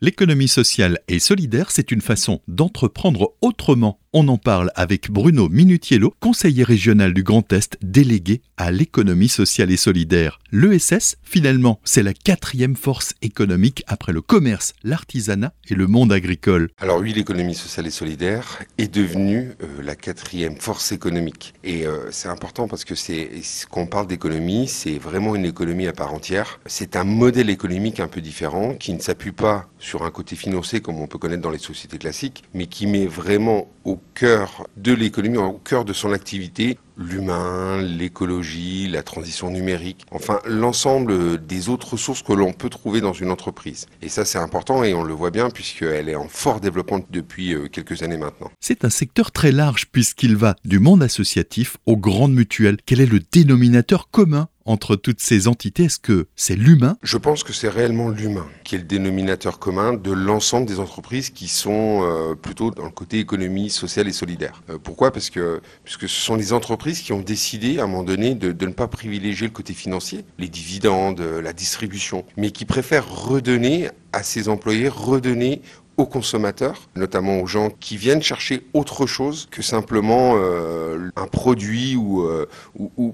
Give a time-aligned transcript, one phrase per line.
[0.00, 3.98] L'économie sociale et solidaire, c'est une façon d'entreprendre autrement.
[4.14, 9.70] On en parle avec Bruno Minutiello, conseiller régional du Grand Est, délégué à l'économie sociale
[9.70, 10.38] et solidaire.
[10.50, 16.70] L'ESS, finalement, c'est la quatrième force économique après le commerce, l'artisanat et le monde agricole.
[16.78, 21.52] Alors oui, l'économie sociale et solidaire est devenue euh, la quatrième force économique.
[21.62, 23.28] Et euh, c'est important parce que c'est
[23.70, 26.60] quand on parle d'économie, c'est vraiment une économie à part entière.
[26.64, 30.80] C'est un modèle économique un peu différent qui ne s'appuie pas sur un côté financier
[30.80, 34.92] comme on peut connaître dans les sociétés classiques, mais qui met vraiment au cœur de
[34.92, 41.92] l'économie, au cœur de son activité, l'humain, l'écologie, la transition numérique, enfin l'ensemble des autres
[41.92, 43.86] ressources que l'on peut trouver dans une entreprise.
[44.02, 47.54] Et ça c'est important et on le voit bien puisqu'elle est en fort développement depuis
[47.54, 48.50] euh, quelques années maintenant.
[48.60, 52.78] C'est un secteur très large puisqu'il va du monde associatif aux grandes mutuelles.
[52.84, 55.84] Quel est le dénominateur commun entre toutes ces entités?
[55.84, 56.96] Est-ce que c'est l'humain?
[57.02, 61.30] Je pense que c'est réellement l'humain qui est le dénominateur commun de l'ensemble des entreprises
[61.30, 64.62] qui sont euh, plutôt dans le côté économie sociale et solidaire.
[64.68, 65.10] Euh, pourquoi?
[65.10, 68.66] Parce que puisque ce sont les entreprises qui ont décidé à un moment donné de,
[68.66, 74.22] ne pas privilégier le côté financier, les dividendes, la distribution, mais qui préfèrent redonner à
[74.22, 75.62] ses employés, redonner
[75.98, 81.96] aux consommateurs, notamment aux gens qui viennent chercher autre chose que simplement euh, un produit
[81.96, 82.46] ou, euh,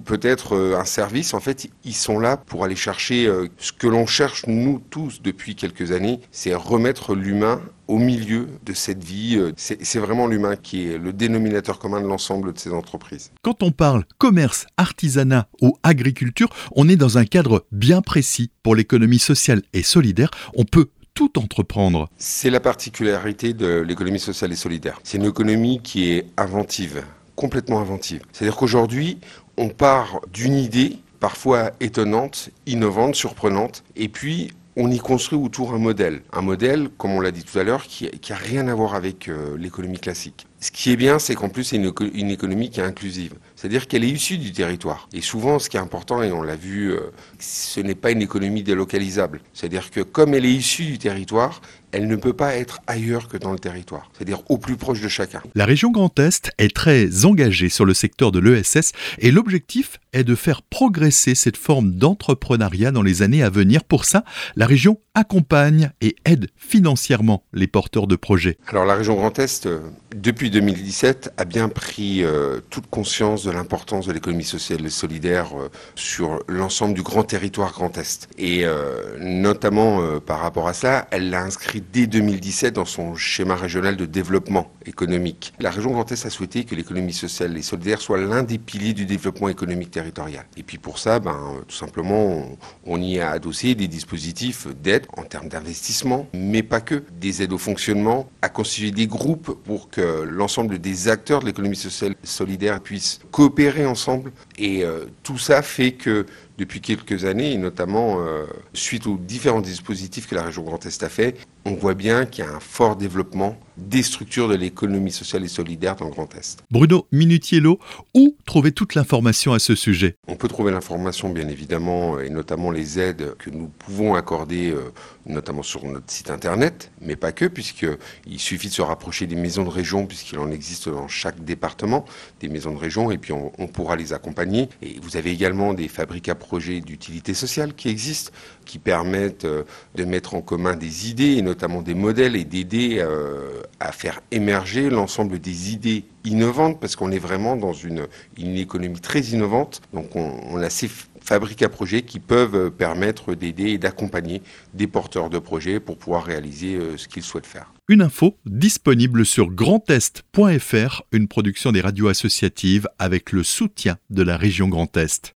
[0.04, 1.32] peut-être euh, un service.
[1.32, 5.56] En fait, ils sont là pour aller chercher ce que l'on cherche nous tous depuis
[5.56, 9.40] quelques années, c'est remettre l'humain au milieu de cette vie.
[9.56, 13.32] C'est vraiment l'humain qui est le dénominateur commun de l'ensemble de ces entreprises.
[13.42, 18.50] Quand on parle commerce, artisanat ou agriculture, on est dans un cadre bien précis.
[18.62, 22.08] Pour l'économie sociale et solidaire, on peut tout entreprendre.
[22.18, 25.00] C'est la particularité de l'économie sociale et solidaire.
[25.04, 27.04] C'est une économie qui est inventive,
[27.36, 28.22] complètement inventive.
[28.32, 29.18] C'est-à-dire qu'aujourd'hui,
[29.56, 35.78] on part d'une idée parfois étonnante, innovante, surprenante, et puis on y construit autour un
[35.78, 36.22] modèle.
[36.32, 39.28] Un modèle, comme on l'a dit tout à l'heure, qui n'a rien à voir avec
[39.28, 40.46] euh, l'économie classique.
[40.64, 43.34] Ce qui est bien, c'est qu'en plus, c'est une, une, économie qui est inclusive.
[43.54, 45.10] C'est-à-dire qu'elle est issue du territoire.
[45.12, 47.00] Et souvent, ce qui est important, et on l'a vu, euh,
[47.38, 49.42] ce n'est pas une économie délocalisable.
[49.52, 51.60] C'est-à-dire que comme elle est issue du territoire,
[51.94, 55.06] elle ne peut pas être ailleurs que dans le territoire, c'est-à-dire au plus proche de
[55.06, 55.40] chacun.
[55.54, 60.24] La région Grand Est est très engagée sur le secteur de l'ESS et l'objectif est
[60.24, 63.84] de faire progresser cette forme d'entrepreneuriat dans les années à venir.
[63.84, 64.24] Pour ça,
[64.56, 68.58] la région accompagne et aide financièrement les porteurs de projets.
[68.66, 69.78] Alors la région Grand Est, euh,
[70.16, 75.48] depuis 2017, a bien pris euh, toute conscience de l'importance de l'économie sociale et solidaire
[75.58, 78.28] euh, sur l'ensemble du grand territoire Grand Est.
[78.38, 83.56] Et euh, notamment par rapport à ça, elle l'a inscrit dès 2017 dans son schéma
[83.56, 85.52] régional de développement économique.
[85.58, 88.92] La région Grand Est a souhaité que l'économie sociale et solidaire soit l'un des piliers
[88.92, 90.44] du développement économique territorial.
[90.56, 95.06] Et puis pour ça, ben, tout simplement, on, on y a adossé des dispositifs d'aide
[95.16, 99.90] en termes d'investissement, mais pas que, des aides au fonctionnement, à constituer des groupes pour
[99.90, 100.43] que l'ensemble
[100.78, 104.32] des acteurs de l'économie sociale solidaire puissent coopérer ensemble.
[104.58, 106.26] Et euh, tout ça fait que
[106.58, 111.02] depuis quelques années, et notamment euh, suite aux différents dispositifs que la région Grand Est
[111.02, 115.10] a fait, on voit bien qu'il y a un fort développement des structures de l'économie
[115.10, 116.62] sociale et solidaire dans le Grand Est.
[116.70, 117.80] Bruno Minutiello,
[118.14, 120.16] où trouver toute l'information à ce sujet?
[120.28, 124.92] On peut trouver l'information, bien évidemment, et notamment les aides que nous pouvons accorder, euh,
[125.26, 129.64] notamment sur notre site internet, mais pas que, puisqu'il suffit de se rapprocher des maisons
[129.64, 132.04] de région, puisqu'il en existe dans chaque département,
[132.40, 134.68] des maisons de région, et puis on, on pourra les accompagner.
[134.82, 138.30] Et vous avez également des fabriques à projets d'utilité sociale qui existent,
[138.66, 142.98] qui permettent euh, de mettre en commun des idées, et notamment des modèles, et d'aider
[142.98, 148.06] euh, à faire émerger l'ensemble des idées innovantes, parce qu'on est vraiment dans une,
[148.36, 149.80] économie très innovante.
[149.92, 150.90] Donc on, on a ces
[151.24, 154.42] fabriques à projets qui peuvent permettre d'aider et d'accompagner
[154.74, 157.72] des porteurs de projets pour pouvoir réaliser euh, ce qu'ils souhaitent faire.
[157.88, 164.36] Une info disponible sur grandest.fr, une production des radios associatives avec le soutien de la
[164.36, 165.32] région Grand Est.